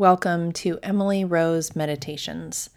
[0.00, 2.70] Welcome to Emily Rose Meditations.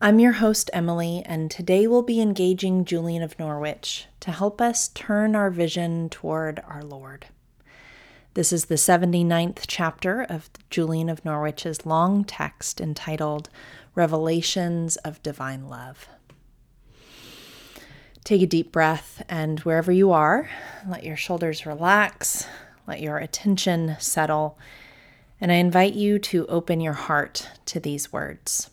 [0.00, 4.86] I'm your host, Emily, and today we'll be engaging Julian of Norwich to help us
[4.86, 7.26] turn our vision toward our Lord.
[8.34, 13.48] This is the 79th chapter of Julian of Norwich's long text entitled
[13.96, 16.06] Revelations of Divine Love.
[18.22, 20.48] Take a deep breath, and wherever you are,
[20.86, 22.46] let your shoulders relax,
[22.86, 24.56] let your attention settle
[25.42, 28.70] and I invite you to open your heart to these words.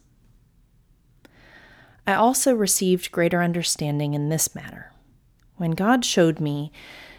[2.05, 4.93] I also received greater understanding in this matter.
[5.57, 6.71] When God showed me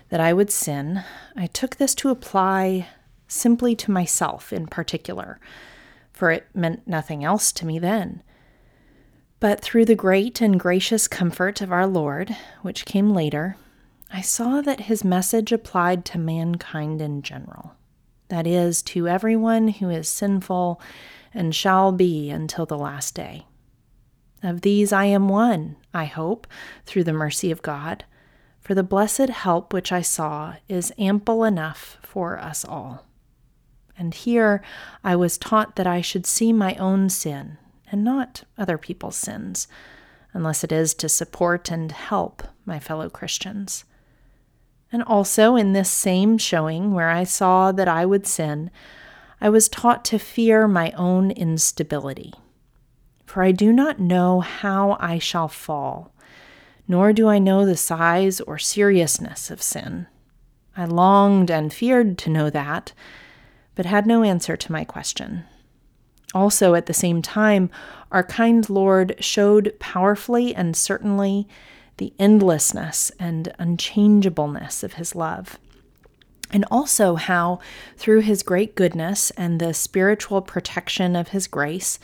[0.08, 1.02] that I would sin,
[1.36, 2.86] I took this to apply
[3.26, 5.40] simply to myself in particular,
[6.12, 8.22] for it meant nothing else to me then.
[9.40, 13.56] But through the great and gracious comfort of our Lord, which came later,
[14.12, 17.74] I saw that his message applied to mankind in general
[18.30, 20.80] that is, to everyone who is sinful
[21.34, 23.46] and shall be until the last day.
[24.42, 26.46] Of these I am one, I hope,
[26.86, 28.04] through the mercy of God,
[28.60, 33.06] for the blessed help which I saw is ample enough for us all.
[33.98, 34.62] And here
[35.04, 37.58] I was taught that I should see my own sin
[37.92, 39.68] and not other people's sins,
[40.32, 43.84] unless it is to support and help my fellow Christians.
[44.92, 48.70] And also in this same showing, where I saw that I would sin,
[49.40, 52.34] I was taught to fear my own instability.
[53.24, 56.12] For I do not know how I shall fall,
[56.88, 60.08] nor do I know the size or seriousness of sin.
[60.76, 62.92] I longed and feared to know that,
[63.76, 65.44] but had no answer to my question.
[66.34, 67.70] Also, at the same time,
[68.12, 71.48] our kind Lord showed powerfully and certainly
[72.00, 75.58] the endlessness and unchangeableness of his love.
[76.50, 77.60] And also how,
[77.98, 81.98] through his great goodness and the spiritual protection of his grace,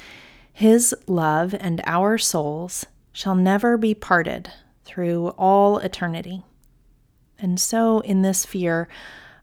[0.52, 4.52] his love and our souls shall never be parted
[4.84, 6.45] through all eternity.
[7.39, 8.89] And so, in this fear,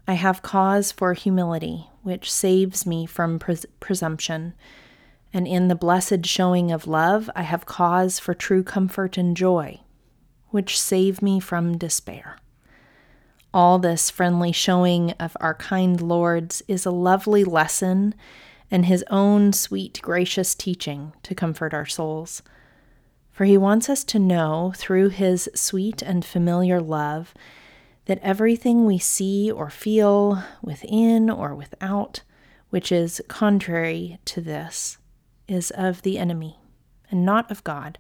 [0.07, 4.53] I have cause for humility, which saves me from pres- presumption.
[5.33, 9.79] And in the blessed showing of love, I have cause for true comfort and joy,
[10.53, 12.37] which save me from despair.
[13.51, 18.13] All this friendly showing of our kind Lord's is a lovely lesson
[18.69, 22.43] and his own sweet, gracious teaching to comfort our souls.
[23.31, 27.33] For he wants us to know, through his sweet and familiar love,
[28.05, 32.21] that everything we see or feel, within or without,
[32.69, 34.99] which is contrary to this,
[35.47, 36.59] is of the enemy
[37.09, 37.97] and not of God.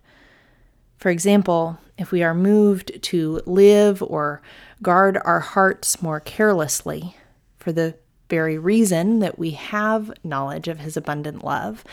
[1.03, 4.41] For example, if we are moved to live or
[4.81, 7.17] guard our hearts more carelessly
[7.57, 7.95] for the
[8.29, 11.83] very reason that we have knowledge of His abundant love,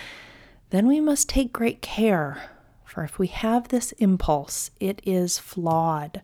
[0.69, 2.51] then we must take great care.
[2.85, 6.23] For if we have this impulse, it is flawed,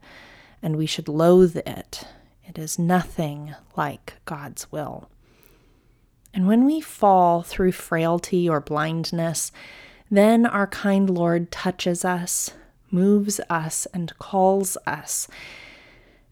[0.63, 2.07] and we should loathe it.
[2.45, 5.11] It is nothing like God's will.
[6.33, 9.51] And when we fall through frailty or blindness,
[10.09, 12.53] then our kind Lord touches us
[12.91, 15.29] moves us and calls us.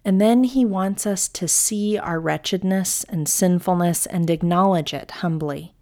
[0.04, 5.74] And then he wants us to see our wretchedness and sinfulness and acknowledge it humbly.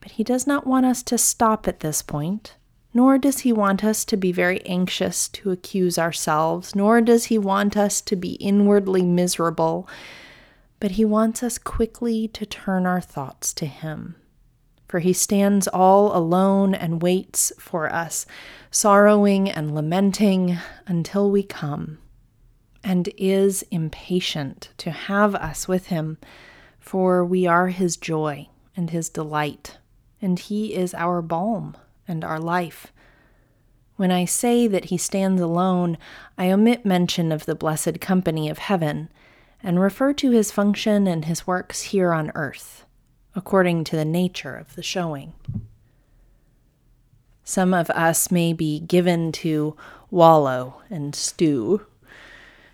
[0.00, 2.56] But he does not want us to stop at this point,
[2.94, 7.38] nor does he want us to be very anxious to accuse ourselves, nor does he
[7.38, 9.88] want us to be inwardly miserable,
[10.80, 14.16] but he wants us quickly to turn our thoughts to him
[14.92, 18.26] for he stands all alone and waits for us,
[18.70, 21.96] sorrowing and lamenting until we come,
[22.84, 26.18] and is impatient to have us with him,
[26.78, 29.78] for we are his joy and his delight,
[30.20, 31.74] and he is our balm
[32.06, 32.92] and our life.
[33.96, 35.96] When I say that he stands alone,
[36.36, 39.08] I omit mention of the blessed company of heaven,
[39.62, 42.84] and refer to his function and his works here on earth
[43.34, 45.32] according to the nature of the showing.
[47.44, 49.76] Some of us may be given to
[50.10, 51.86] wallow and stew.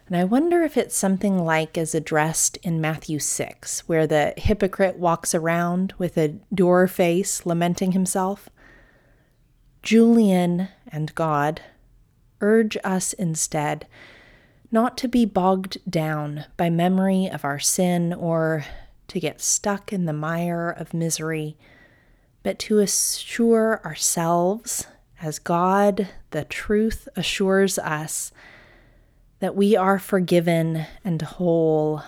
[0.07, 4.97] And I wonder if it's something like as addressed in Matthew 6, where the hypocrite
[4.97, 8.49] walks around with a dour face, lamenting himself.
[9.83, 11.61] Julian and God
[12.41, 13.87] urge us instead
[14.71, 18.65] not to be bogged down by memory of our sin or
[19.09, 21.57] to get stuck in the mire of misery,
[22.43, 24.87] but to assure ourselves,
[25.21, 28.31] as God, the truth, assures us,
[29.41, 32.03] that we are forgiven and whole,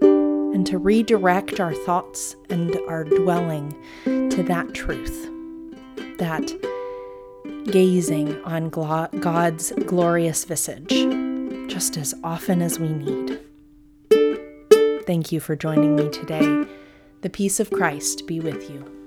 [0.00, 3.70] and to redirect our thoughts and our dwelling
[4.04, 5.28] to that truth,
[6.18, 6.52] that
[7.70, 11.06] gazing on God's glorious visage
[11.68, 13.40] just as often as we need.
[15.06, 16.64] Thank you for joining me today.
[17.22, 19.01] The peace of Christ be with you.